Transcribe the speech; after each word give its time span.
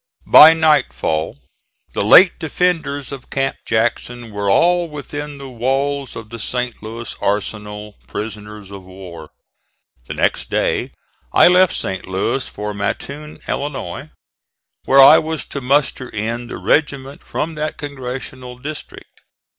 By 0.25 0.55
nightfall 0.55 1.37
the 1.93 2.03
late 2.03 2.39
defenders 2.39 3.11
of 3.11 3.29
Camp 3.29 3.57
Jackson 3.67 4.31
were 4.31 4.49
all 4.49 4.89
within 4.89 5.37
the 5.37 5.47
walls 5.47 6.15
of 6.15 6.29
the 6.31 6.39
St. 6.39 6.81
Louis 6.81 7.15
arsenal, 7.21 7.97
prisoners 8.07 8.71
of 8.71 8.81
war. 8.83 9.29
The 10.07 10.15
next 10.15 10.49
day 10.49 10.89
I 11.31 11.47
left 11.47 11.75
St. 11.75 12.07
Louis 12.07 12.47
for 12.47 12.73
Mattoon, 12.73 13.41
Illinois, 13.47 14.09
where 14.85 14.99
I 14.99 15.19
was 15.19 15.45
to 15.45 15.61
muster 15.61 16.09
in 16.09 16.47
the 16.47 16.57
regiment 16.57 17.23
from 17.23 17.53
that 17.53 17.77
congressional 17.77 18.57
district. 18.57 19.21